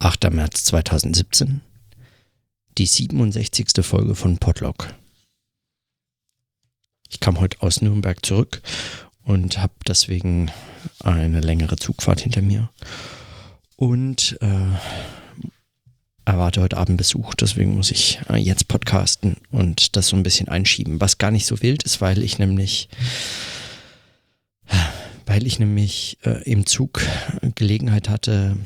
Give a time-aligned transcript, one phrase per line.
[0.00, 0.30] 8.
[0.30, 1.60] März 2017,
[2.78, 3.84] die 67.
[3.84, 4.94] Folge von Podlog.
[7.10, 8.62] Ich kam heute aus Nürnberg zurück
[9.24, 10.52] und habe deswegen
[11.02, 12.70] eine längere Zugfahrt hinter mir
[13.74, 14.68] und äh,
[16.24, 20.46] erwarte heute Abend Besuch, deswegen muss ich äh, jetzt podcasten und das so ein bisschen
[20.46, 22.88] einschieben, was gar nicht so wild ist, weil ich nämlich
[25.26, 27.02] weil ich nämlich äh, im Zug
[27.56, 28.56] Gelegenheit hatte,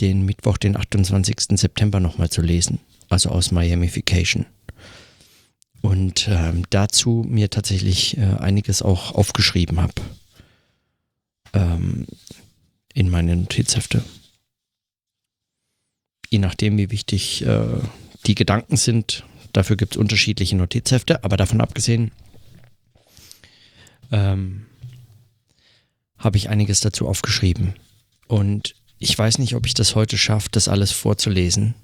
[0.00, 1.58] den Mittwoch, den 28.
[1.58, 4.46] September nochmal zu lesen, also aus Miamification.
[5.82, 9.92] Und ähm, dazu mir tatsächlich äh, einiges auch aufgeschrieben habe
[11.52, 12.06] ähm,
[12.94, 14.02] in meine Notizhefte.
[16.30, 17.66] Je nachdem, wie wichtig äh,
[18.26, 22.12] die Gedanken sind, dafür gibt es unterschiedliche Notizhefte, aber davon abgesehen
[24.10, 24.66] ähm,
[26.16, 27.74] habe ich einiges dazu aufgeschrieben.
[28.26, 31.74] Und ich weiß nicht, ob ich das heute schaffe, das alles vorzulesen.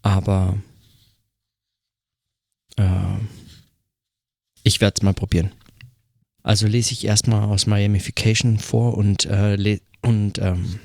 [0.00, 0.56] Aber
[2.76, 3.18] äh,
[4.62, 5.50] ich werde es mal probieren.
[6.44, 10.78] Also lese ich erstmal aus Miamification vor und, äh, und, ähm,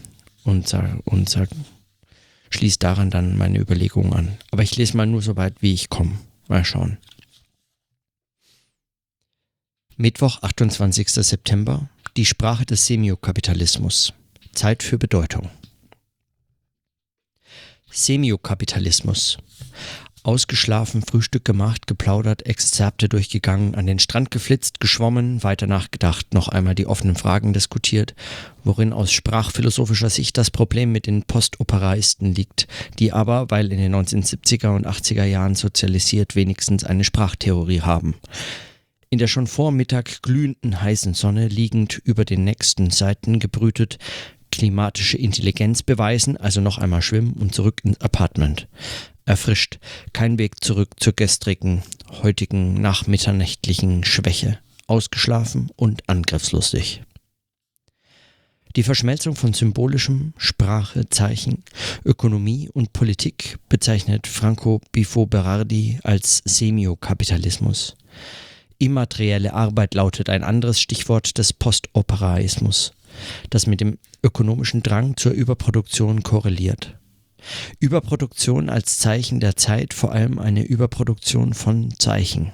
[0.43, 1.49] und, sag, und sag,
[2.49, 4.37] schließe daran dann meine Überlegungen an.
[4.49, 6.17] Aber ich lese mal nur so weit, wie ich komme.
[6.47, 6.97] Mal schauen.
[9.95, 11.07] Mittwoch, 28.
[11.11, 11.87] September.
[12.17, 14.13] Die Sprache des Semiokapitalismus.
[14.53, 15.49] Zeit für Bedeutung.
[17.89, 19.37] Semiokapitalismus.
[20.23, 26.75] Ausgeschlafen, Frühstück gemacht, geplaudert, Exzerpte durchgegangen, an den Strand geflitzt, geschwommen, weiter nachgedacht, noch einmal
[26.75, 28.13] die offenen Fragen diskutiert,
[28.63, 32.67] worin aus sprachphilosophischer Sicht das Problem mit den Postoperaisten liegt,
[32.99, 38.15] die aber, weil in den 1970er und 80er Jahren sozialisiert, wenigstens eine Sprachtheorie haben
[39.11, 43.99] in der schon vor Mittag glühenden heißen Sonne liegend über den nächsten Seiten gebrütet,
[44.61, 48.67] klimatische Intelligenz beweisen, also noch einmal schwimmen und zurück ins Apartment.
[49.25, 49.79] Erfrischt,
[50.13, 51.81] kein Weg zurück zur gestrigen,
[52.21, 57.01] heutigen, nachmitternächtlichen Schwäche, ausgeschlafen und angriffslustig.
[58.75, 61.63] Die Verschmelzung von symbolischem, Sprache, Zeichen,
[62.05, 67.95] Ökonomie und Politik bezeichnet Franco Bifo Berardi als Semiokapitalismus.
[68.77, 72.93] Immaterielle Arbeit lautet ein anderes Stichwort des Postoperaismus,
[73.49, 76.97] das mit dem ökonomischen Drang zur Überproduktion korreliert.
[77.79, 82.53] Überproduktion als Zeichen der Zeit, vor allem eine Überproduktion von Zeichen.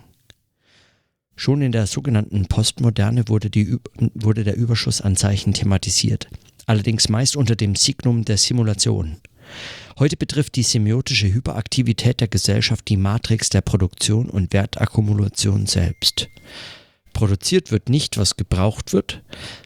[1.35, 3.77] Schon in der sogenannten Postmoderne wurde, die,
[4.15, 6.27] wurde der Überschuss an Zeichen thematisiert,
[6.65, 9.17] allerdings meist unter dem Signum der Simulation.
[9.99, 16.27] Heute betrifft die semiotische Hyperaktivität der Gesellschaft die Matrix der Produktion und Wertakkumulation selbst.
[17.13, 19.23] Produziert wird nicht, was gebraucht wird,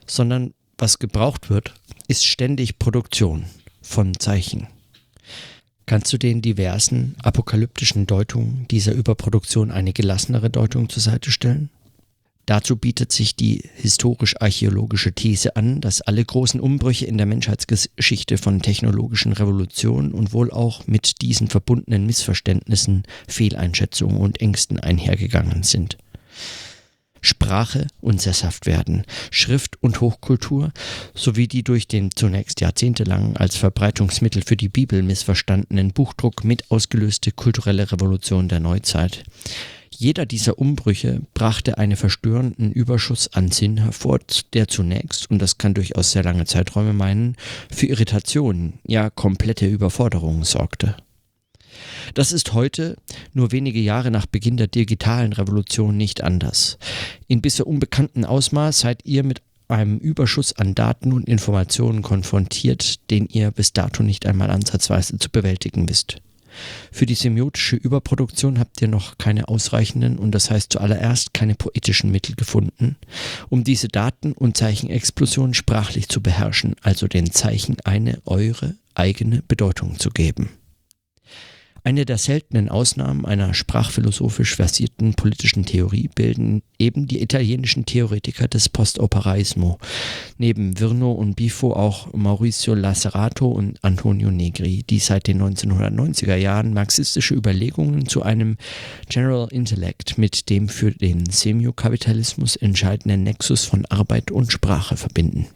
[0.08, 1.76] sondern was gebraucht wird,
[2.08, 3.46] ist ständig Produktion
[3.82, 4.68] von Zeichen.
[5.86, 11.70] Kannst du den diversen apokalyptischen Deutungen dieser Überproduktion eine gelassenere Deutung zur Seite stellen?
[12.48, 18.64] Dazu bietet sich die historisch-archäologische These an, dass alle großen Umbrüche in der Menschheitsgeschichte von
[18.64, 25.98] technologischen Revolutionen und wohl auch mit diesen verbundenen Missverständnissen, Fehleinschätzungen und Ängsten einhergegangen sind.
[27.22, 30.72] Sprache und sesshaft werden, Schrift und Hochkultur
[31.14, 37.32] sowie die durch den zunächst jahrzehntelang als Verbreitungsmittel für die Bibel missverstandenen Buchdruck mit ausgelöste
[37.32, 39.24] kulturelle Revolution der Neuzeit
[40.02, 44.20] jeder dieser Umbrüche brachte einen verstörenden Überschuss an Sinn hervor,
[44.54, 47.36] der zunächst, und das kann durchaus sehr lange Zeiträume meinen,
[47.72, 50.96] für Irritationen, ja komplette Überforderungen sorgte.
[52.14, 52.98] Das ist heute,
[53.34, 56.78] nur wenige Jahre nach Beginn der digitalen Revolution, nicht anders.
[57.28, 63.26] In bisher unbekanntem Ausmaß seid ihr mit einem Überschuss an Daten und Informationen konfrontiert, den
[63.28, 66.18] ihr bis dato nicht einmal ansatzweise zu bewältigen wisst.
[66.92, 72.12] Für die semiotische Überproduktion habt ihr noch keine ausreichenden und das heißt zuallererst keine poetischen
[72.12, 72.98] Mittel gefunden,
[73.50, 79.98] um diese Daten- und Zeichenexplosion sprachlich zu beherrschen, also den Zeichen eine eure eigene Bedeutung
[79.98, 80.50] zu geben.
[81.84, 88.70] Eine der seltenen Ausnahmen einer sprachphilosophisch versierten politischen Theorie bilden eben die italienischen Theoretiker des
[88.70, 89.80] Postoperaismo,
[90.38, 96.74] neben Virno und Bifo auch Maurizio Lacerato und Antonio Negri, die seit den 1990er Jahren
[96.74, 98.58] marxistische Überlegungen zu einem
[99.10, 105.48] General Intellect mit dem für den Semiokapitalismus entscheidenden Nexus von Arbeit und Sprache verbinden.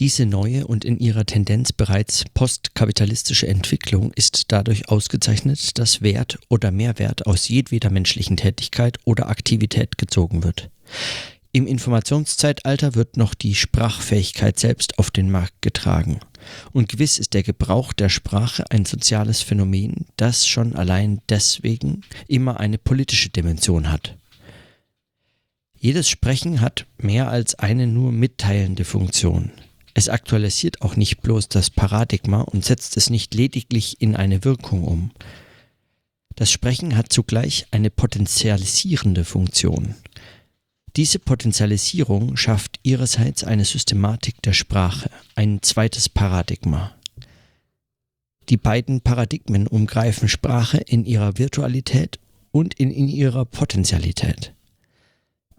[0.00, 6.70] Diese neue und in ihrer Tendenz bereits postkapitalistische Entwicklung ist dadurch ausgezeichnet, dass Wert oder
[6.70, 10.70] Mehrwert aus jedweder menschlichen Tätigkeit oder Aktivität gezogen wird.
[11.52, 16.20] Im Informationszeitalter wird noch die Sprachfähigkeit selbst auf den Markt getragen.
[16.72, 22.58] Und gewiss ist der Gebrauch der Sprache ein soziales Phänomen, das schon allein deswegen immer
[22.58, 24.16] eine politische Dimension hat.
[25.78, 29.50] Jedes Sprechen hat mehr als eine nur mitteilende Funktion.
[29.94, 34.84] Es aktualisiert auch nicht bloß das Paradigma und setzt es nicht lediglich in eine Wirkung
[34.84, 35.10] um.
[36.36, 39.94] Das Sprechen hat zugleich eine potenzialisierende Funktion.
[40.96, 46.94] Diese Potentialisierung schafft ihrerseits eine Systematik der Sprache, ein zweites Paradigma.
[48.48, 52.18] Die beiden Paradigmen umgreifen Sprache in ihrer Virtualität
[52.50, 54.52] und in, in ihrer Potentialität.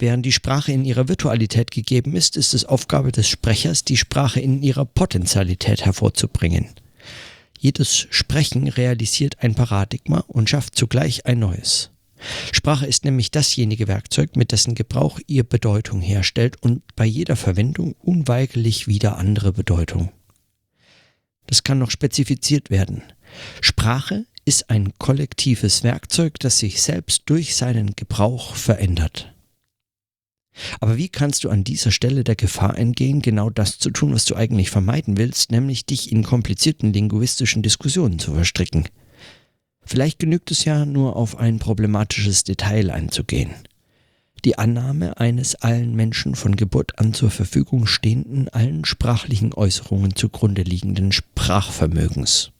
[0.01, 4.39] Während die Sprache in ihrer Virtualität gegeben ist, ist es Aufgabe des Sprechers, die Sprache
[4.39, 6.69] in ihrer Potentialität hervorzubringen.
[7.59, 11.91] Jedes Sprechen realisiert ein Paradigma und schafft zugleich ein neues.
[12.51, 17.93] Sprache ist nämlich dasjenige Werkzeug, mit dessen Gebrauch ihr Bedeutung herstellt und bei jeder Verwendung
[17.99, 20.11] unweigerlich wieder andere Bedeutung.
[21.45, 23.03] Das kann noch spezifiziert werden.
[23.61, 29.30] Sprache ist ein kollektives Werkzeug, das sich selbst durch seinen Gebrauch verändert.
[30.79, 34.25] Aber wie kannst du an dieser Stelle der Gefahr entgehen, genau das zu tun, was
[34.25, 38.87] du eigentlich vermeiden willst, nämlich dich in komplizierten linguistischen Diskussionen zu verstricken?
[39.83, 43.51] Vielleicht genügt es ja nur auf ein problematisches Detail einzugehen.
[44.45, 50.63] Die Annahme eines allen Menschen von Geburt an zur Verfügung stehenden, allen sprachlichen Äußerungen zugrunde
[50.63, 52.51] liegenden Sprachvermögens.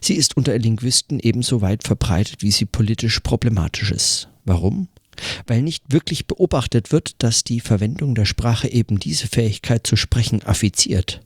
[0.00, 4.28] Sie ist unter Linguisten ebenso weit verbreitet, wie sie politisch problematisch ist.
[4.44, 4.88] Warum?
[5.46, 10.42] Weil nicht wirklich beobachtet wird, dass die Verwendung der Sprache eben diese Fähigkeit zu sprechen
[10.42, 11.20] affiziert.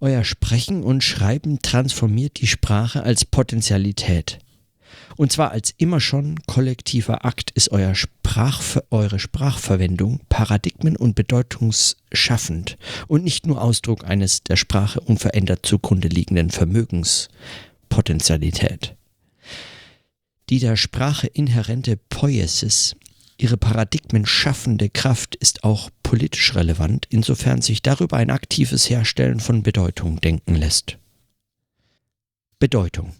[0.00, 4.38] Euer Sprechen und Schreiben transformiert die Sprache als Potentialität.
[5.16, 12.78] Und zwar als immer schon kollektiver Akt ist euer Sprach, eure Sprachverwendung paradigmen- und bedeutungsschaffend
[13.08, 17.28] und nicht nur Ausdruck eines der Sprache unverändert zugrunde liegenden Vermögens
[17.88, 18.97] Potentialität.
[20.50, 22.96] Die der Sprache inhärente Poiesis
[23.40, 29.62] Ihre Paradigmen schaffende Kraft ist auch politisch relevant, insofern sich darüber ein aktives Herstellen von
[29.62, 30.98] Bedeutung denken lässt.
[32.58, 33.14] Bedeutung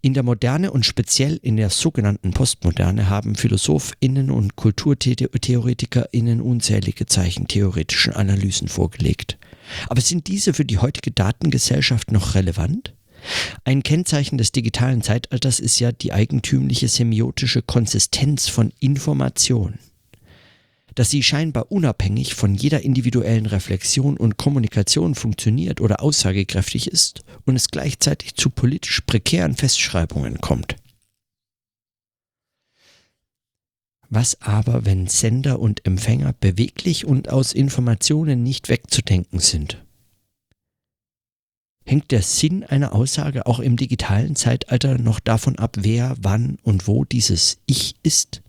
[0.00, 8.12] in der Moderne und speziell in der sogenannten Postmoderne haben PhilosophInnen und KulturtheoretikerInnen unzählige zeichentheoretischen
[8.12, 9.38] Analysen vorgelegt.
[9.88, 12.94] Aber sind diese für die heutige Datengesellschaft noch relevant?
[13.64, 19.78] Ein Kennzeichen des digitalen Zeitalters ist ja die eigentümliche semiotische Konsistenz von Information.
[20.94, 27.56] Dass sie scheinbar unabhängig von jeder individuellen Reflexion und Kommunikation funktioniert oder aussagekräftig ist und
[27.56, 30.76] es gleichzeitig zu politisch prekären Festschreibungen kommt.
[34.10, 39.84] Was aber, wenn Sender und Empfänger beweglich und aus Informationen nicht wegzudenken sind?
[41.88, 46.86] Hängt der Sinn einer Aussage auch im digitalen Zeitalter noch davon ab, wer, wann und
[46.86, 48.42] wo dieses Ich ist.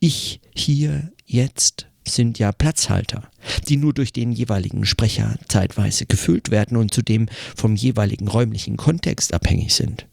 [0.00, 3.30] Ich, hier, jetzt sind ja Platzhalter,
[3.68, 9.32] die nur durch den jeweiligen Sprecher zeitweise gefüllt werden und zudem vom jeweiligen räumlichen Kontext
[9.32, 10.06] abhängig sind.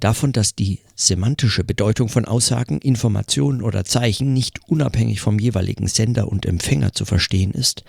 [0.00, 6.28] Davon, dass die semantische Bedeutung von Aussagen, Informationen oder Zeichen nicht unabhängig vom jeweiligen Sender
[6.28, 7.84] und Empfänger zu verstehen ist,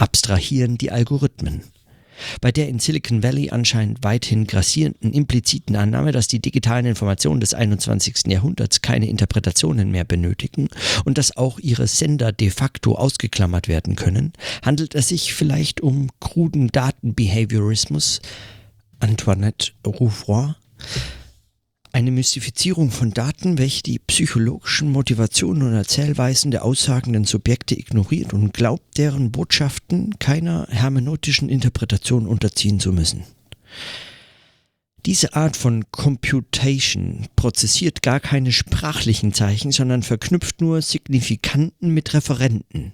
[0.00, 1.62] abstrahieren die Algorithmen.
[2.40, 7.54] Bei der in Silicon Valley anscheinend weithin grassierenden impliziten Annahme, dass die digitalen Informationen des
[7.54, 8.26] 21.
[8.26, 10.68] Jahrhunderts keine Interpretationen mehr benötigen
[11.04, 16.08] und dass auch ihre Sender de facto ausgeklammert werden können, handelt es sich vielleicht um
[16.20, 18.20] kruden Datenbehaviorismus.
[19.00, 20.52] Antoinette Rouvroy
[21.92, 28.52] eine Mystifizierung von Daten, welche die psychologischen Motivationen und Erzählweisen der aussagenden Subjekte ignoriert und
[28.52, 33.24] glaubt, deren Botschaften keiner hermeneutischen Interpretation unterziehen zu müssen.
[35.06, 42.92] Diese Art von Computation prozessiert gar keine sprachlichen Zeichen, sondern verknüpft nur Signifikanten mit Referenten.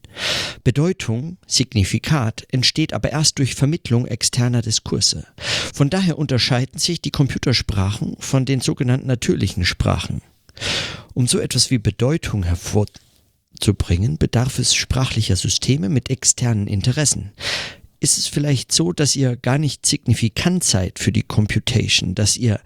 [0.62, 5.26] Bedeutung, Signifikat, entsteht aber erst durch Vermittlung externer Diskurse.
[5.74, 10.22] Von daher unterscheiden sich die Computersprachen von den sogenannten natürlichen Sprachen.
[11.12, 17.32] Um so etwas wie Bedeutung hervorzubringen, bedarf es sprachlicher Systeme mit externen Interessen
[18.00, 22.60] ist es vielleicht so, dass ihr gar nicht signifikant seid für die Computation, dass ihr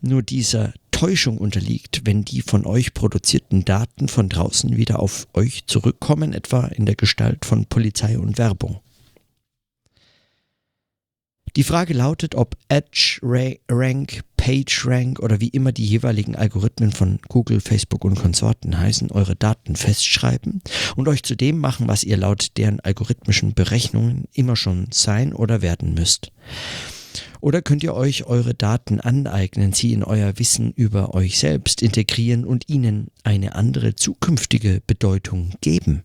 [0.00, 5.66] nur dieser Täuschung unterliegt, wenn die von euch produzierten Daten von draußen wieder auf euch
[5.66, 8.80] zurückkommen, etwa in der Gestalt von Polizei und Werbung.
[11.56, 17.60] Die Frage lautet, ob Edge, Rank, PageRank oder wie immer die jeweiligen Algorithmen von Google,
[17.60, 20.62] Facebook und Konsorten heißen, eure Daten festschreiben
[20.94, 25.62] und euch zu dem machen, was ihr laut deren algorithmischen Berechnungen immer schon sein oder
[25.62, 26.30] werden müsst.
[27.40, 32.44] Oder könnt ihr euch eure Daten aneignen, sie in euer Wissen über euch selbst integrieren
[32.44, 36.04] und ihnen eine andere zukünftige Bedeutung geben?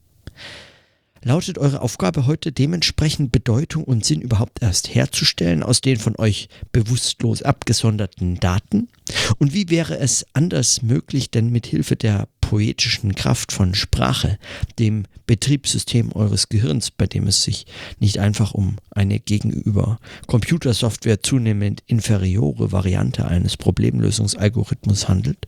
[1.24, 6.50] Lautet eure Aufgabe heute dementsprechend Bedeutung und Sinn überhaupt erst herzustellen aus den von euch
[6.72, 8.90] bewusstlos abgesonderten Daten?
[9.38, 14.38] Und wie wäre es anders möglich, denn mit Hilfe der poetischen Kraft von Sprache,
[14.78, 17.66] dem Betriebssystem eures Gehirns, bei dem es sich
[18.00, 25.48] nicht einfach um eine gegenüber Computersoftware zunehmend inferiore Variante eines Problemlösungsalgorithmus handelt?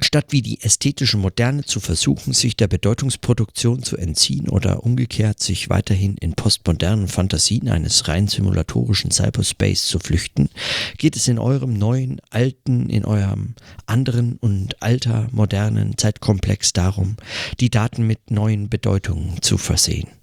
[0.00, 5.70] Statt wie die ästhetische Moderne zu versuchen, sich der Bedeutungsproduktion zu entziehen oder umgekehrt sich
[5.70, 10.50] weiterhin in postmodernen Fantasien eines rein simulatorischen Cyberspace zu flüchten,
[10.98, 13.54] geht es in eurem neuen, alten, in eurem
[13.86, 17.16] anderen und alter, modernen Zeitkomplex darum,
[17.60, 20.17] die Daten mit neuen Bedeutungen zu versehen.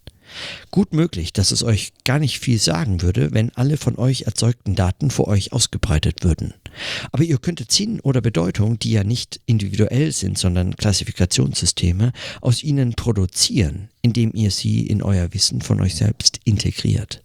[0.71, 4.75] Gut möglich, dass es euch gar nicht viel sagen würde, wenn alle von euch erzeugten
[4.75, 6.53] Daten vor euch ausgebreitet würden.
[7.11, 12.11] Aber ihr könntet Sinn oder Bedeutung, die ja nicht individuell sind, sondern Klassifikationssysteme,
[12.41, 17.24] aus ihnen produzieren, indem ihr sie in euer Wissen von euch selbst integriert.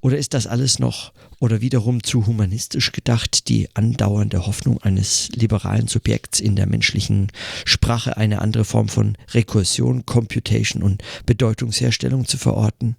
[0.00, 5.88] Oder ist das alles noch oder wiederum zu humanistisch gedacht, die andauernde Hoffnung eines liberalen
[5.88, 7.32] Subjekts in der menschlichen
[7.64, 12.96] Sprache eine andere Form von Rekursion, Computation und Bedeutungsherstellung zu verorten?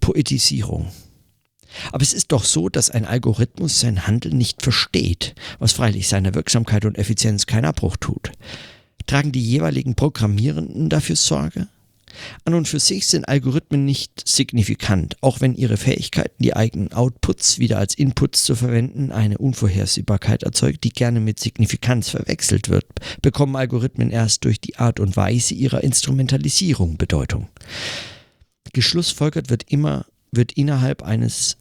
[0.00, 0.92] Poetisierung.
[1.92, 6.34] Aber es ist doch so, dass ein Algorithmus sein Handeln nicht versteht, was freilich seiner
[6.34, 8.32] Wirksamkeit und Effizienz keinen Abbruch tut.
[9.06, 11.68] Tragen die jeweiligen Programmierenden dafür Sorge?
[12.44, 17.58] An und für sich sind Algorithmen nicht signifikant, auch wenn ihre Fähigkeiten, die eigenen Outputs
[17.58, 22.86] wieder als Inputs zu verwenden, eine Unvorhersehbarkeit erzeugt, die gerne mit Signifikanz verwechselt wird,
[23.22, 27.48] bekommen Algorithmen erst durch die Art und Weise ihrer Instrumentalisierung Bedeutung.
[28.72, 31.56] Geschlussfolgert wird immer, wird innerhalb eines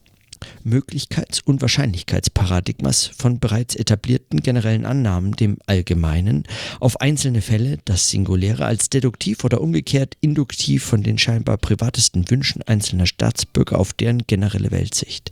[0.64, 6.44] Möglichkeits- und Wahrscheinlichkeitsparadigmas von bereits etablierten generellen Annahmen, dem Allgemeinen,
[6.80, 12.62] auf einzelne Fälle, das Singuläre als deduktiv oder umgekehrt induktiv von den scheinbar privatesten Wünschen
[12.64, 15.32] einzelner Staatsbürger auf deren generelle Weltsicht.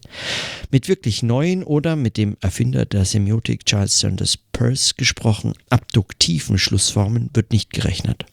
[0.72, 7.30] Mit wirklich neuen oder mit dem Erfinder der Semiotik Charles Sanders Peirce gesprochen, abduktiven Schlussformen
[7.34, 8.26] wird nicht gerechnet.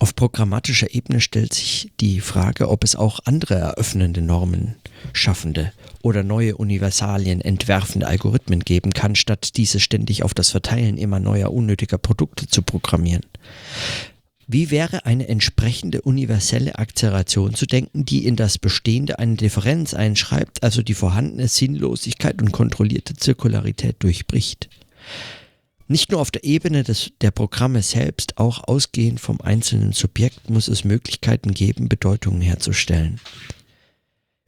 [0.00, 4.74] Auf programmatischer Ebene stellt sich die Frage, ob es auch andere eröffnende Normen
[5.12, 5.72] schaffende
[6.02, 11.52] oder neue Universalien entwerfende Algorithmen geben kann, statt diese ständig auf das Verteilen immer neuer
[11.52, 13.24] unnötiger Produkte zu programmieren.
[14.46, 20.62] Wie wäre eine entsprechende universelle Akzeleration zu denken, die in das Bestehende eine Differenz einschreibt,
[20.62, 24.68] also die vorhandene Sinnlosigkeit und kontrollierte Zirkularität durchbricht?
[25.86, 30.68] Nicht nur auf der Ebene des, der Programme selbst, auch ausgehend vom einzelnen Subjekt muss
[30.68, 33.20] es Möglichkeiten geben, Bedeutungen herzustellen.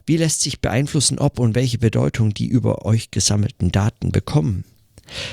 [0.06, 4.64] Wie lässt sich beeinflussen, ob und welche Bedeutung die über euch gesammelten Daten bekommen?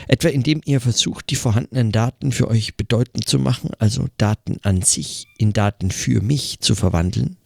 [0.07, 4.81] Etwa indem ihr versucht, die vorhandenen Daten für euch bedeutend zu machen, also Daten an
[4.81, 7.37] sich in Daten für mich zu verwandeln?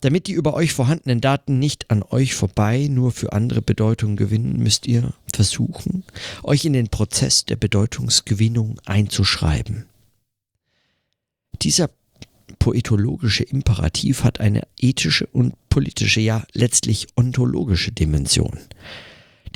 [0.00, 4.58] Damit die über euch vorhandenen Daten nicht an euch vorbei nur für andere Bedeutungen gewinnen,
[4.58, 6.04] müsst ihr versuchen,
[6.42, 9.86] euch in den Prozess der Bedeutungsgewinnung einzuschreiben.
[11.62, 11.88] Dieser
[12.62, 18.56] poetologische Imperativ hat eine ethische und politische, ja letztlich ontologische Dimension.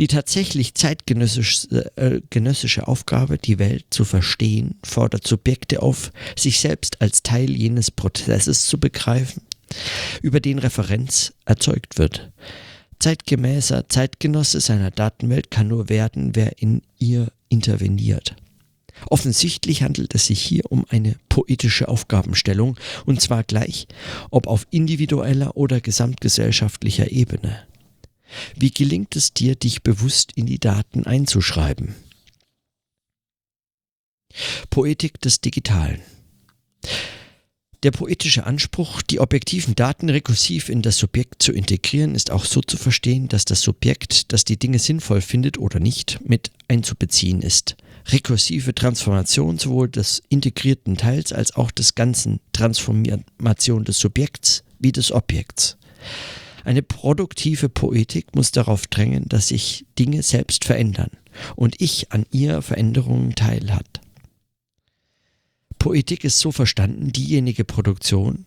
[0.01, 7.23] Die tatsächlich zeitgenössische äh, Aufgabe, die Welt zu verstehen, fordert Subjekte auf, sich selbst als
[7.23, 9.43] Teil jenes Prozesses zu begreifen
[10.21, 12.33] über den Referenz erzeugt wird.
[12.99, 18.35] Zeitgemäßer Zeitgenosse seiner Datenwelt kann nur werden, wer in ihr interveniert.
[19.09, 23.87] Offensichtlich handelt es sich hier um eine poetische Aufgabenstellung, und zwar gleich,
[24.31, 27.67] ob auf individueller oder gesamtgesellschaftlicher Ebene.
[28.57, 31.95] Wie gelingt es dir, dich bewusst in die Daten einzuschreiben?
[34.71, 36.00] Poetik des Digitalen.
[37.83, 42.62] Der poetische Anspruch, die objektiven Daten rekursiv in das Subjekt zu integrieren, ist auch so
[42.62, 47.76] zu verstehen, dass das Subjekt, das die Dinge sinnvoll findet oder nicht, mit einzubeziehen ist.
[48.06, 55.12] Rekursive Transformation sowohl des integrierten Teils als auch des ganzen Transformation des Subjekts wie des
[55.12, 55.76] Objekts.
[56.64, 61.11] Eine produktive Poetik muss darauf drängen, dass sich Dinge selbst verändern
[61.54, 64.00] und ich an ihr Veränderungen teilhat.
[65.87, 68.45] Poetik ist so verstanden diejenige Produktion,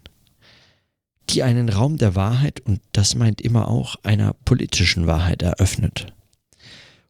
[1.29, 6.07] die einen Raum der Wahrheit, und das meint immer auch einer politischen Wahrheit, eröffnet.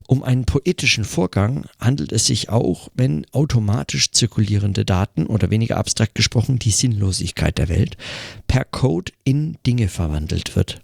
[0.07, 6.13] Um einen poetischen Vorgang handelt es sich auch, wenn automatisch zirkulierende Daten oder weniger abstrakt
[6.13, 7.97] gesprochen die Sinnlosigkeit der Welt
[8.45, 10.79] per Code in Dinge verwandelt wird.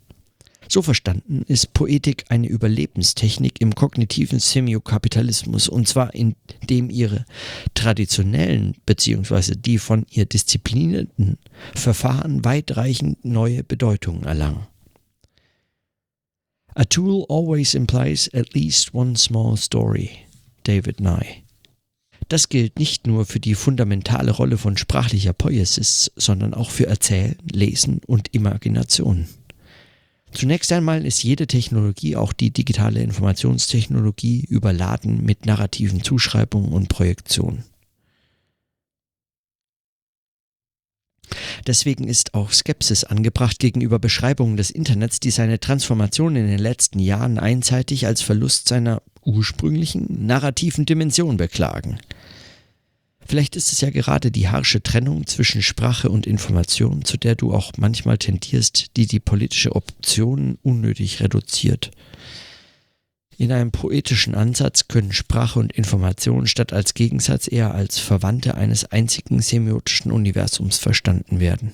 [0.67, 7.25] So verstanden ist Poetik eine Überlebenstechnik im kognitiven Semiokapitalismus und zwar indem ihre
[7.74, 9.55] traditionellen bzw.
[9.55, 11.38] die von ihr disziplinierten
[11.74, 14.67] Verfahren weitreichend neue Bedeutungen erlangen.
[16.74, 20.10] A tool always implies at least one small story.
[20.63, 21.43] David Nye.
[22.27, 27.38] Das gilt nicht nur für die fundamentale Rolle von sprachlicher Poiesis, sondern auch für Erzählen,
[27.51, 29.27] Lesen und Imagination.
[30.35, 37.63] Zunächst einmal ist jede Technologie, auch die digitale Informationstechnologie, überladen mit narrativen Zuschreibungen und Projektionen.
[41.65, 46.99] Deswegen ist auch Skepsis angebracht gegenüber Beschreibungen des Internets, die seine Transformation in den letzten
[46.99, 51.97] Jahren einseitig als Verlust seiner ursprünglichen narrativen Dimension beklagen.
[53.27, 57.53] Vielleicht ist es ja gerade die harsche Trennung zwischen Sprache und Information, zu der du
[57.53, 61.89] auch manchmal tendierst, die die politische Option unnötig reduziert.
[63.38, 68.86] In einem poetischen Ansatz können Sprache und Information statt als Gegensatz eher als Verwandte eines
[68.86, 71.74] einzigen semiotischen Universums verstanden werden.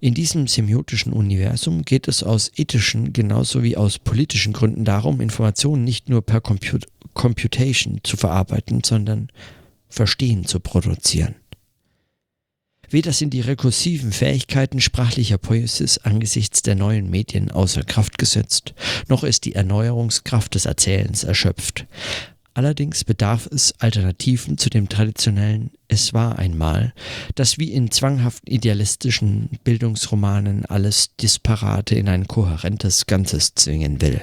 [0.00, 5.84] In diesem semiotischen Universum geht es aus ethischen genauso wie aus politischen Gründen darum, Informationen
[5.84, 9.28] nicht nur per Comput Computation zu verarbeiten, sondern
[9.92, 11.34] Verstehen zu produzieren.
[12.88, 18.72] Weder sind die rekursiven Fähigkeiten sprachlicher Poesis angesichts der neuen Medien außer Kraft gesetzt,
[19.08, 21.86] noch ist die Erneuerungskraft des Erzählens erschöpft.
[22.54, 26.94] Allerdings bedarf es Alternativen zu dem traditionellen Es war einmal,
[27.34, 34.22] das wie in zwanghaften idealistischen Bildungsromanen alles Disparate in ein kohärentes Ganzes zwingen will.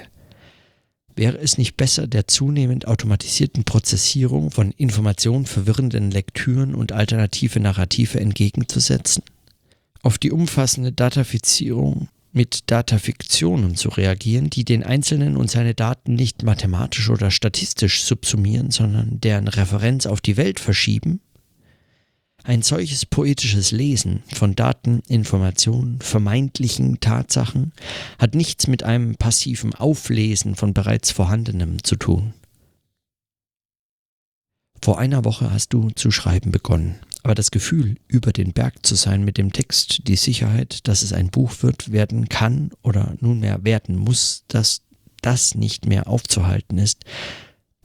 [1.19, 8.17] Wäre es nicht besser, der zunehmend automatisierten Prozessierung von Informationen verwirrenden Lektüren und alternative Narrative
[8.17, 9.23] entgegenzusetzen?
[10.01, 16.43] Auf die umfassende Datafizierung mit Datafiktionen zu reagieren, die den Einzelnen und seine Daten nicht
[16.43, 21.19] mathematisch oder statistisch subsumieren, sondern deren Referenz auf die Welt verschieben?
[22.49, 27.73] Ein solches poetisches Lesen von Daten, Informationen, vermeintlichen Tatsachen
[28.17, 32.33] hat nichts mit einem passiven Auflesen von bereits Vorhandenem zu tun.
[34.81, 38.95] Vor einer Woche hast du zu schreiben begonnen, aber das Gefühl, über den Berg zu
[38.95, 43.63] sein mit dem Text, die Sicherheit, dass es ein Buch wird, werden kann oder nunmehr
[43.63, 44.81] werden muss, dass
[45.21, 47.05] das nicht mehr aufzuhalten ist,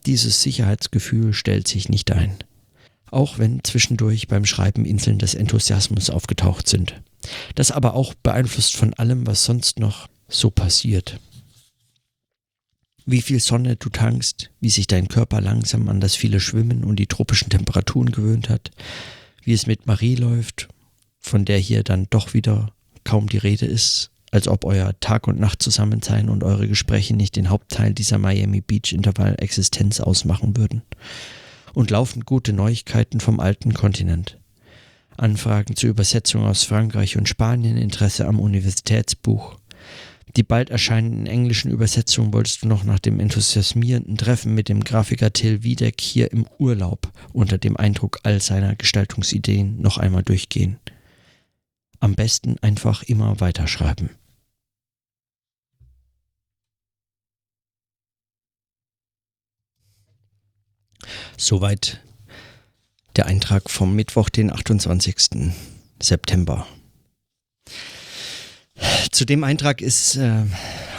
[0.06, 2.38] dieses Sicherheitsgefühl stellt sich nicht ein
[3.10, 7.00] auch wenn zwischendurch beim Schreiben Inseln des Enthusiasmus aufgetaucht sind.
[7.54, 11.20] Das aber auch beeinflusst von allem, was sonst noch so passiert.
[13.06, 16.96] Wie viel Sonne du tankst, wie sich dein Körper langsam an das viele Schwimmen und
[16.96, 18.70] die tropischen Temperaturen gewöhnt hat,
[19.42, 20.68] wie es mit Marie läuft,
[21.18, 22.72] von der hier dann doch wieder
[23.04, 27.14] kaum die Rede ist, als ob euer Tag und Nacht zusammen sein und eure Gespräche
[27.14, 30.82] nicht den Hauptteil dieser Miami Beach Intervall Existenz ausmachen würden
[31.74, 34.38] und laufend gute Neuigkeiten vom alten Kontinent.
[35.16, 39.58] Anfragen zur Übersetzung aus Frankreich und Spanien, Interesse am Universitätsbuch.
[40.36, 45.32] Die bald erscheinenden englischen Übersetzungen wolltest du noch nach dem enthusiasmierenden Treffen mit dem Grafiker
[45.32, 50.78] Till Wiedeck hier im Urlaub unter dem Eindruck all seiner Gestaltungsideen noch einmal durchgehen.
[52.00, 54.10] Am besten einfach immer weiterschreiben.
[61.36, 62.00] Soweit
[63.16, 65.52] der Eintrag vom Mittwoch, den 28.
[66.00, 66.66] September.
[69.10, 70.42] Zu dem Eintrag ist äh,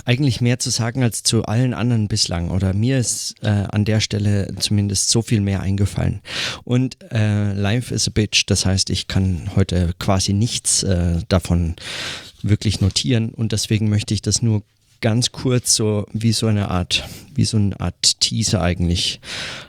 [0.05, 2.51] eigentlich mehr zu sagen als zu allen anderen bislang.
[2.51, 6.21] Oder mir ist äh, an der Stelle zumindest so viel mehr eingefallen.
[6.63, 11.75] Und äh, Life is a Bitch, das heißt, ich kann heute quasi nichts äh, davon
[12.41, 13.29] wirklich notieren.
[13.33, 14.63] Und deswegen möchte ich das nur
[15.05, 19.19] ganz kurz so wie so eine Art, wie so eine Art Teaser eigentlich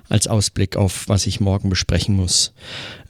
[0.08, 2.54] als Ausblick auf, was ich morgen besprechen muss,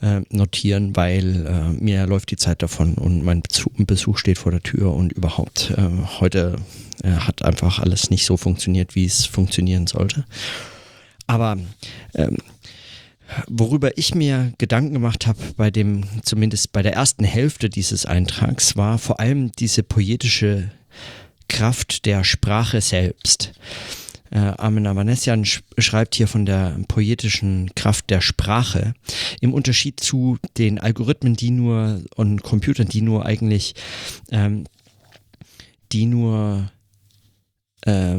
[0.01, 3.43] äh, notieren, weil äh, mir läuft die Zeit davon und mein
[3.77, 5.87] Besuch, steht vor der Tür und überhaupt äh,
[6.19, 6.57] heute
[7.01, 10.25] äh, hat einfach alles nicht so funktioniert, wie es funktionieren sollte.
[11.27, 11.57] Aber
[12.13, 12.35] ähm,
[13.47, 18.77] Worüber ich mir Gedanken gemacht habe bei dem, zumindest bei der ersten Hälfte dieses Eintrags,
[18.77, 20.71] war vor allem diese poetische
[21.47, 23.53] Kraft der Sprache selbst.
[24.31, 28.93] äh, Armin Avanesian sch schreibt hier von der poetischen Kraft der Sprache.
[29.41, 33.75] Im Unterschied zu den Algorithmen, die nur und Computern, die nur eigentlich,
[34.31, 34.65] ähm,
[35.91, 36.71] die nur
[37.81, 38.17] äh,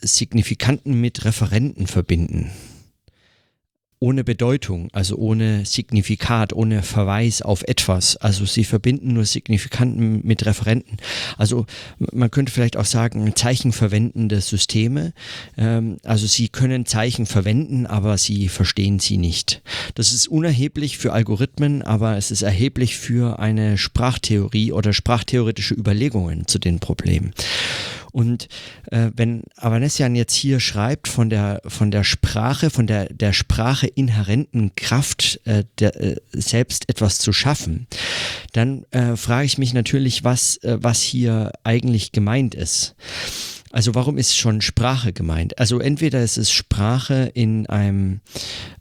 [0.00, 2.50] Signifikanten mit Referenten verbinden
[4.04, 8.18] ohne Bedeutung, also ohne Signifikat, ohne Verweis auf etwas.
[8.18, 10.98] Also sie verbinden nur Signifikanten mit Referenten.
[11.38, 11.64] Also
[12.12, 15.14] man könnte vielleicht auch sagen, zeichenverwendende Systeme.
[15.56, 19.62] Ähm, also sie können Zeichen verwenden, aber sie verstehen sie nicht.
[19.94, 26.46] Das ist unerheblich für Algorithmen, aber es ist erheblich für eine Sprachtheorie oder sprachtheoretische Überlegungen
[26.46, 27.32] zu den Problemen.
[28.14, 28.46] Und
[28.92, 33.88] äh, wenn Avanesian jetzt hier schreibt von der, von der Sprache, von der, der Sprache
[33.88, 37.88] inhärenten Kraft, äh, der, äh, selbst etwas zu schaffen,
[38.52, 42.94] dann äh, frage ich mich natürlich, was, äh, was hier eigentlich gemeint ist.
[43.74, 45.58] Also warum ist schon Sprache gemeint?
[45.58, 48.20] Also entweder ist es Sprache in einem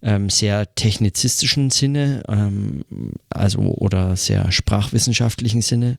[0.03, 2.85] ähm, sehr technizistischen Sinne, ähm,
[3.27, 5.97] also oder sehr sprachwissenschaftlichen Sinne,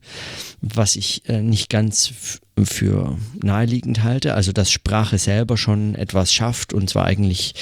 [0.61, 4.35] was ich äh, nicht ganz für naheliegend halte.
[4.35, 7.57] Also dass Sprache selber schon etwas schafft und zwar eigentlich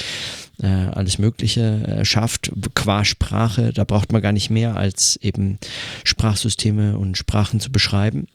[0.61, 3.73] äh, alles Mögliche äh, schafft qua Sprache.
[3.73, 5.57] Da braucht man gar nicht mehr als eben
[6.03, 8.27] Sprachsysteme und Sprachen zu beschreiben.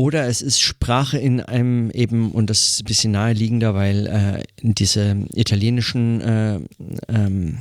[0.00, 4.42] Oder es ist Sprache in einem eben, und das ist ein bisschen naheliegender, weil äh,
[4.62, 6.60] diese italienischen, äh,
[7.08, 7.58] ähm,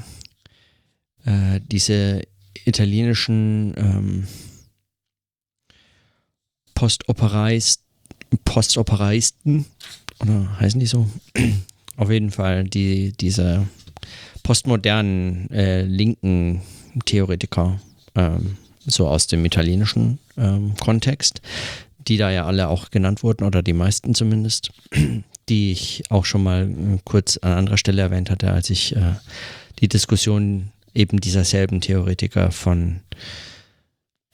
[1.26, 2.22] äh, diese
[2.64, 4.28] italienischen ähm,
[6.76, 7.82] Postopereist,
[8.46, 9.66] Postopereisten,
[10.22, 11.10] oder heißen die so?
[11.98, 13.68] Auf jeden Fall die, diese
[14.44, 16.62] postmodernen äh, linken
[17.04, 17.82] Theoretiker,
[18.16, 21.42] ähm, so aus dem italienischen ähm, Kontext,
[22.08, 24.72] die da ja alle auch genannt wurden, oder die meisten zumindest,
[25.50, 29.16] die ich auch schon mal äh, kurz an anderer Stelle erwähnt hatte, als ich äh,
[29.80, 33.02] die Diskussion eben dieser selben Theoretiker von,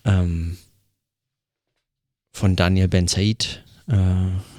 [0.05, 0.57] ähm,
[2.31, 3.95] von Daniel Ben Said äh,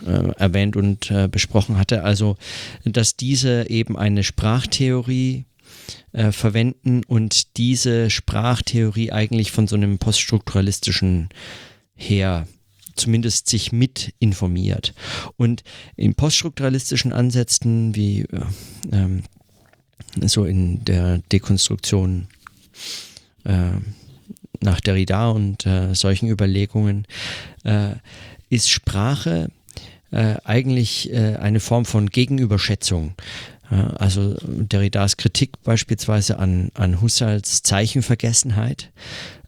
[0.07, 2.05] äh, erwähnt und äh, besprochen hatte.
[2.05, 2.37] Also,
[2.85, 5.47] dass diese eben eine Sprachtheorie
[6.12, 11.29] äh, verwenden und diese Sprachtheorie eigentlich von so einem poststrukturalistischen
[11.97, 12.47] her
[12.97, 14.95] zumindest sich mit informiert.
[15.37, 15.63] Und
[15.97, 18.41] in poststrukturalistischen Ansätzen wie äh,
[18.93, 19.23] ähm,
[20.23, 22.29] so in der Dekonstruktion
[23.45, 23.73] äh,
[24.61, 27.07] nach Derrida und äh, solchen Überlegungen
[27.65, 27.93] äh,
[28.49, 29.51] ist Sprache
[30.11, 33.15] äh, eigentlich äh, eine Form von Gegenüberschätzung.
[33.71, 38.91] Also Derridas Kritik beispielsweise an, an Husserls Zeichenvergessenheit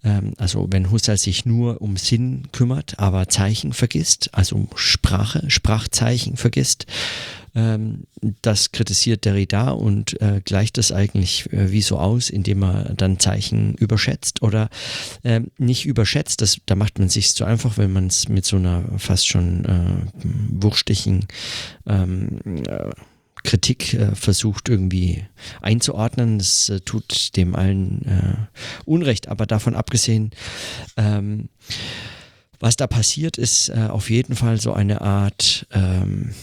[0.04, 6.36] ähm, also wenn Husserl sich nur um Sinn kümmert, aber Zeichen vergisst, also Sprache, Sprachzeichen
[6.36, 6.86] vergisst,
[7.54, 8.04] ähm,
[8.42, 13.18] das kritisiert Derrida und äh, gleicht das eigentlich äh, wie so aus, indem er dann
[13.18, 14.68] Zeichen überschätzt oder
[15.22, 16.42] äh, nicht überschätzt.
[16.42, 19.64] Das, da macht man sich zu einfach, wenn man es mit so einer fast schon
[19.64, 21.26] äh, wurstigen
[21.86, 22.90] ähm, äh,
[23.48, 25.24] Kritik äh, versucht irgendwie
[25.62, 26.38] einzuordnen.
[26.38, 28.36] Das äh, tut dem allen äh,
[28.84, 30.32] Unrecht, aber davon abgesehen,
[30.98, 31.48] ähm,
[32.60, 36.34] was da passiert, ist äh, auf jeden Fall so eine Art, ähm,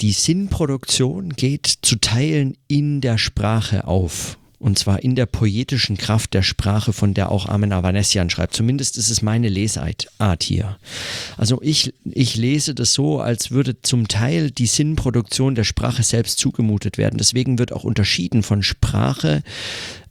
[0.00, 4.38] die Sinnproduktion geht zu Teilen in der Sprache auf.
[4.58, 8.54] Und zwar in der poetischen Kraft der Sprache, von der auch Armin Avanesian schreibt.
[8.54, 10.08] Zumindest ist es meine Lesart
[10.42, 10.78] hier.
[11.36, 16.38] Also ich, ich lese das so, als würde zum Teil die Sinnproduktion der Sprache selbst
[16.38, 17.18] zugemutet werden.
[17.18, 19.42] Deswegen wird auch unterschieden von Sprache,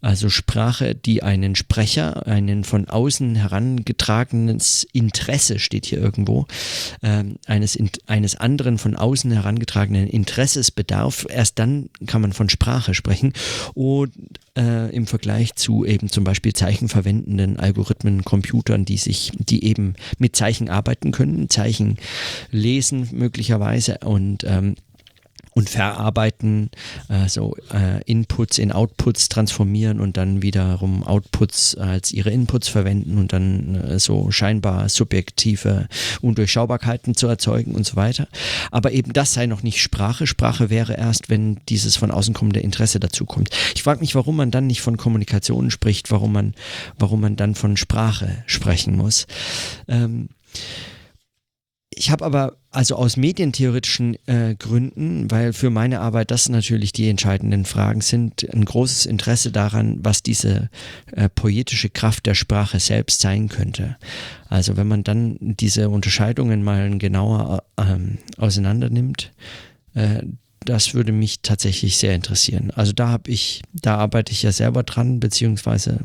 [0.02, 6.46] also Sprache, die einen Sprecher, einen von außen herangetragenes Interesse, steht hier irgendwo,
[7.02, 11.26] äh, eines, eines anderen von außen herangetragenen Interesses bedarf.
[11.30, 13.34] Erst dann kann man von Sprache sprechen.
[13.74, 14.14] Und
[14.58, 20.36] äh, im Vergleich zu eben zum Beispiel zeichenverwendenden Algorithmen, Computern, die sich, die eben mit
[20.36, 21.98] Zeichen arbeiten können, Zeichen
[22.52, 24.76] lesen möglicherweise und ähm,
[25.58, 26.70] und verarbeiten,
[27.10, 33.18] äh, so äh, Inputs in Outputs transformieren und dann wiederum Outputs als ihre Inputs verwenden
[33.18, 35.88] und dann äh, so scheinbar subjektive
[36.22, 38.28] Undurchschaubarkeiten zu erzeugen und so weiter.
[38.70, 40.28] Aber eben das sei noch nicht Sprache.
[40.28, 43.50] Sprache wäre erst, wenn dieses von außen kommende Interesse dazu kommt.
[43.74, 46.54] Ich frage mich, warum man dann nicht von Kommunikation spricht, warum man,
[47.00, 49.26] warum man dann von Sprache sprechen muss.
[49.88, 50.30] Ähm,
[51.98, 57.10] ich habe aber also aus medientheoretischen äh, Gründen, weil für meine Arbeit das natürlich die
[57.10, 60.70] entscheidenden Fragen sind, ein großes Interesse daran, was diese
[61.12, 63.98] äh, poetische Kraft der Sprache selbst sein könnte.
[64.48, 69.32] Also wenn man dann diese Unterscheidungen mal genauer ähm, auseinander nimmt,
[69.96, 70.22] äh,
[70.60, 72.72] das würde mich tatsächlich sehr interessieren.
[72.76, 76.02] Also da habe ich, da arbeite ich ja selber dran, beziehungsweise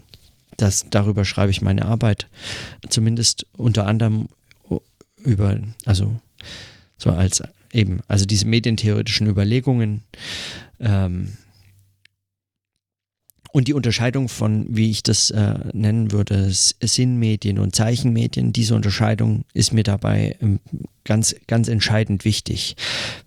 [0.56, 2.28] das, darüber schreibe ich meine Arbeit,
[2.88, 4.28] zumindest unter anderem
[5.24, 6.20] über, also
[6.96, 10.02] so als eben, also diese medientheoretischen Überlegungen
[10.80, 11.36] ähm,
[13.52, 19.44] und die Unterscheidung von, wie ich das äh, nennen würde, Sinnmedien und Zeichenmedien, diese Unterscheidung
[19.52, 20.58] ist mir dabei ähm,
[21.04, 22.76] ganz, ganz entscheidend wichtig.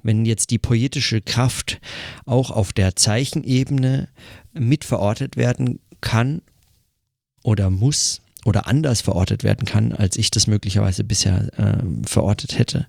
[0.01, 1.79] Wenn jetzt die poetische Kraft
[2.25, 4.07] auch auf der Zeichenebene
[4.53, 6.41] mitverortet werden kann
[7.43, 12.87] oder muss, oder anders verortet werden kann, als ich das möglicherweise bisher äh, verortet hätte,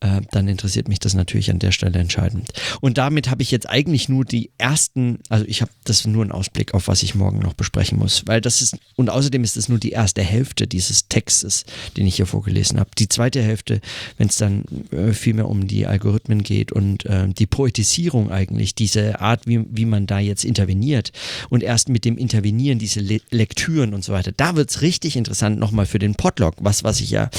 [0.00, 2.52] äh, dann interessiert mich das natürlich an der Stelle entscheidend.
[2.80, 6.32] Und damit habe ich jetzt eigentlich nur die ersten, also ich habe das nur ein
[6.32, 9.68] Ausblick auf, was ich morgen noch besprechen muss, weil das ist, und außerdem ist es
[9.68, 11.64] nur die erste Hälfte dieses Textes,
[11.96, 12.90] den ich hier vorgelesen habe.
[12.98, 13.80] Die zweite Hälfte,
[14.18, 18.74] wenn es dann äh, viel mehr um die Algorithmen geht und äh, die Poetisierung eigentlich,
[18.74, 21.12] diese Art, wie, wie man da jetzt interveniert
[21.48, 25.16] und erst mit dem Intervenieren diese Le Lektüren und so weiter, da wird es richtig
[25.16, 27.30] interessant nochmal für den Podlog, was, was ich ja,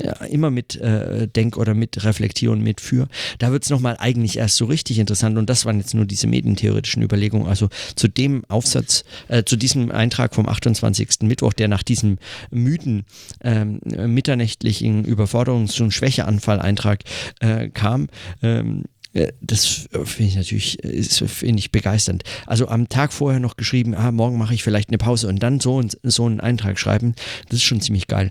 [0.00, 3.08] ja immer mit äh, denke oder mit reflektiere und mitführe.
[3.38, 6.26] Da wird es nochmal eigentlich erst so richtig interessant und das waren jetzt nur diese
[6.26, 7.46] medientheoretischen Überlegungen.
[7.46, 11.22] Also zu dem Aufsatz, äh, zu diesem Eintrag vom 28.
[11.22, 12.18] Mittwoch, der nach diesem
[12.50, 13.04] müden
[13.42, 17.04] ähm, mitternächtlichen Überforderungs- und Schwächeanfall-Eintrag
[17.40, 18.08] äh, kam,
[18.42, 18.99] ähm, äh,
[19.40, 22.22] das finde ich natürlich finde ich begeisternd.
[22.46, 25.58] Also am Tag vorher noch geschrieben, ah, morgen mache ich vielleicht eine Pause und dann
[25.58, 27.14] so, so einen Eintrag schreiben,
[27.48, 28.30] das ist schon ziemlich geil.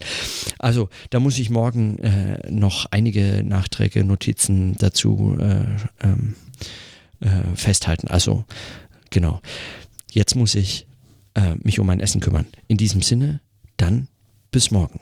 [0.57, 5.65] Also da muss ich morgen äh, noch einige Nachträge, Notizen dazu äh,
[6.01, 6.35] ähm,
[7.19, 8.07] äh, festhalten.
[8.07, 8.45] Also
[9.09, 9.41] genau,
[10.11, 10.87] jetzt muss ich
[11.33, 12.45] äh, mich um mein Essen kümmern.
[12.67, 13.41] In diesem Sinne,
[13.75, 14.07] dann
[14.51, 15.01] bis morgen.